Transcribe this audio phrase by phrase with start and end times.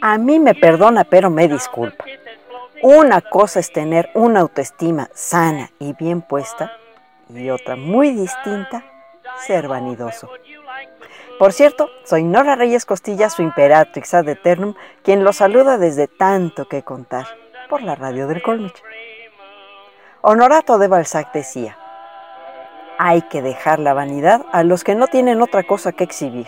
[0.00, 2.04] A mí me perdona, pero me disculpa.
[2.82, 6.76] Una cosa es tener una autoestima sana y bien puesta
[7.30, 8.84] y otra muy distinta,
[9.46, 10.30] ser vanidoso.
[11.38, 16.66] Por cierto, soy Nora Reyes Costilla, su imperatrix ad eternum, quien lo saluda desde tanto
[16.66, 17.26] que contar
[17.68, 18.82] por la radio del Colmich.
[20.20, 21.76] Honorato de Balzac decía,
[22.98, 26.46] hay que dejar la vanidad a los que no tienen otra cosa que exhibir.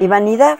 [0.00, 0.58] Y vanidad,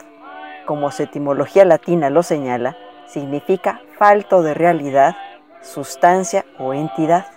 [0.65, 5.15] como su etimología latina lo señala, significa falto de realidad,
[5.61, 7.27] sustancia o entidad.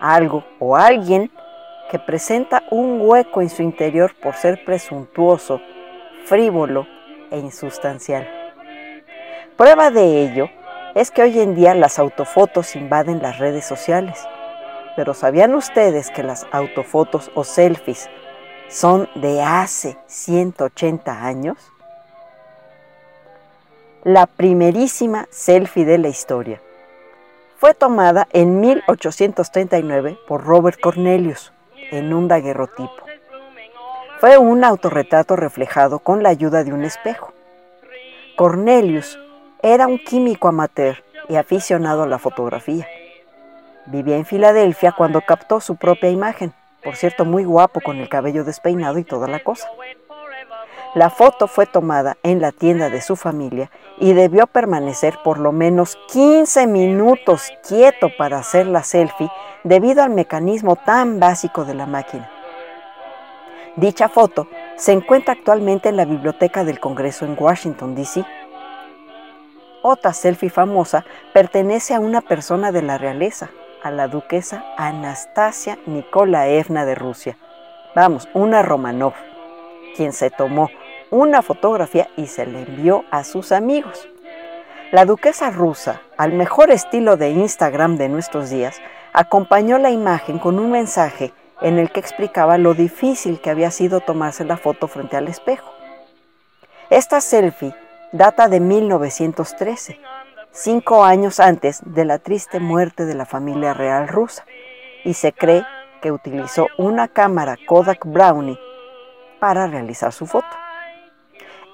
[0.00, 1.30] Algo o alguien
[1.90, 5.60] que presenta un hueco en su interior por ser presuntuoso,
[6.24, 6.86] frívolo
[7.30, 8.28] e insustancial.
[9.56, 10.48] Prueba de ello
[10.94, 14.26] es que hoy en día las autofotos invaden las redes sociales
[14.96, 18.08] pero ¿sabían ustedes que las autofotos o selfies
[18.68, 21.58] son de hace 180 años?
[24.02, 26.60] La primerísima selfie de la historia
[27.58, 31.52] fue tomada en 1839 por Robert Cornelius
[31.90, 33.06] en un daguerrotipo.
[34.20, 37.32] Fue un autorretrato reflejado con la ayuda de un espejo.
[38.36, 39.18] Cornelius
[39.62, 42.86] era un químico amateur y aficionado a la fotografía.
[43.86, 46.52] Vivía en Filadelfia cuando captó su propia imagen,
[46.82, 49.68] por cierto muy guapo con el cabello despeinado y toda la cosa.
[50.94, 55.52] La foto fue tomada en la tienda de su familia y debió permanecer por lo
[55.52, 59.30] menos 15 minutos quieto para hacer la selfie
[59.62, 62.30] debido al mecanismo tan básico de la máquina.
[63.76, 68.24] Dicha foto se encuentra actualmente en la Biblioteca del Congreso en Washington, D.C.
[69.82, 71.04] Otra selfie famosa
[71.34, 73.50] pertenece a una persona de la realeza,
[73.86, 77.36] a la duquesa Anastasia Nikolaevna de Rusia.
[77.94, 79.14] Vamos, una Romanov,
[79.94, 80.68] quien se tomó
[81.10, 84.08] una fotografía y se le envió a sus amigos.
[84.90, 88.80] La duquesa rusa, al mejor estilo de Instagram de nuestros días,
[89.12, 94.00] acompañó la imagen con un mensaje en el que explicaba lo difícil que había sido
[94.00, 95.72] tomarse la foto frente al espejo.
[96.90, 97.72] Esta selfie
[98.10, 100.00] data de 1913
[100.56, 104.44] cinco años antes de la triste muerte de la familia real rusa,
[105.04, 105.64] y se cree
[106.00, 108.58] que utilizó una cámara Kodak Brownie
[109.38, 110.48] para realizar su foto.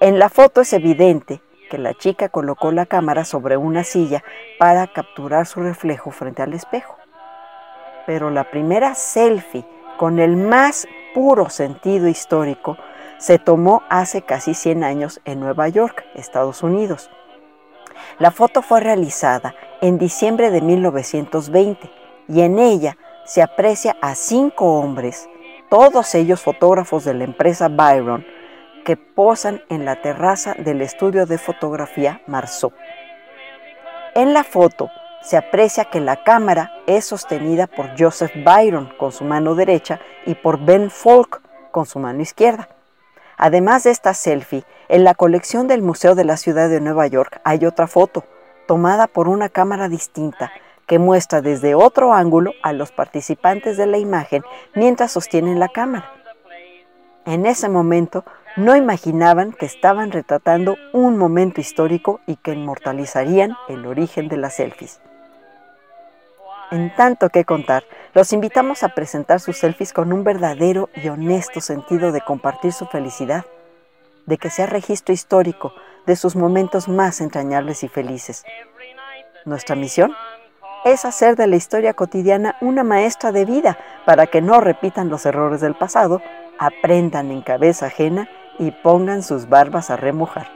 [0.01, 4.23] En la foto es evidente que la chica colocó la cámara sobre una silla
[4.59, 6.97] para capturar su reflejo frente al espejo.
[8.05, 9.65] Pero la primera selfie
[9.97, 12.77] con el más puro sentido histórico
[13.17, 17.09] se tomó hace casi 100 años en Nueva York, Estados Unidos
[18.19, 21.91] la foto fue realizada en diciembre de 1920
[22.27, 25.29] y en ella se aprecia a cinco hombres,
[25.69, 28.25] todos ellos fotógrafos de la empresa Byron,
[28.83, 32.73] que posan en la terraza del estudio de fotografía Marceau.
[34.13, 34.89] En la foto
[35.21, 40.35] se aprecia que la cámara es sostenida por Joseph Byron con su mano derecha y
[40.35, 41.41] por Ben Folk
[41.71, 42.67] con su mano izquierda.
[43.37, 47.41] Además de esta selfie, en la colección del Museo de la Ciudad de Nueva York
[47.43, 48.25] hay otra foto,
[48.67, 50.51] tomada por una cámara distinta,
[50.85, 54.43] que muestra desde otro ángulo a los participantes de la imagen
[54.75, 56.13] mientras sostienen la cámara.
[57.25, 58.23] En ese momento
[58.55, 64.57] no imaginaban que estaban retratando un momento histórico y que inmortalizarían el origen de las
[64.57, 65.01] selfies.
[66.69, 71.61] En tanto que contar, los invitamos a presentar sus selfies con un verdadero y honesto
[71.61, 73.43] sentido de compartir su felicidad
[74.25, 75.73] de que sea registro histórico
[76.05, 78.43] de sus momentos más entrañables y felices.
[79.45, 80.13] Nuestra misión
[80.85, 85.25] es hacer de la historia cotidiana una maestra de vida para que no repitan los
[85.25, 86.21] errores del pasado
[86.59, 88.29] aprendan en cabeza ajena
[88.59, 90.47] y pongan sus barbas a remojar.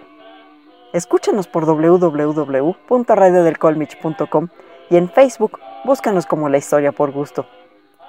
[0.93, 4.47] Escúchanos por www.radiodelcolmich.com
[4.89, 7.45] y en Facebook búscanos como La Historia por Gusto.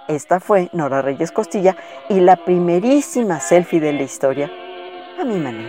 [0.06, 1.76] Esta fue Nora Reyes Costilla
[2.08, 4.50] y la primerísima selfie de la historia,
[5.18, 5.68] a mi manera.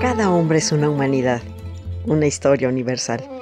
[0.00, 1.40] Cada hombre es una humanidad,
[2.06, 3.41] una historia universal.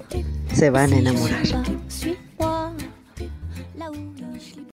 [0.53, 1.60] Se van a enamorar.